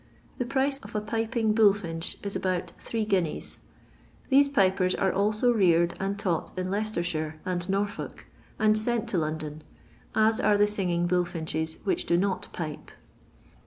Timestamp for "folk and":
7.85-8.75